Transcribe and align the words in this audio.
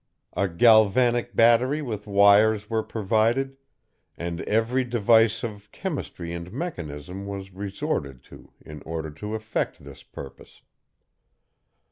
A 0.33 0.47
galvanic 0.49 1.35
battery 1.35 1.83
with 1.83 2.07
wires 2.07 2.71
were 2.71 2.81
provided, 2.81 3.57
and 4.17 4.41
every 4.49 4.83
device 4.83 5.43
of 5.43 5.71
chemistry 5.71 6.33
and 6.33 6.51
mechanism 6.51 7.27
was 7.27 7.53
resorted 7.53 8.23
to 8.23 8.51
in 8.65 8.81
order 8.81 9.11
to 9.11 9.35
effect 9.35 9.83
this 9.83 10.01
purpose. 10.01 10.63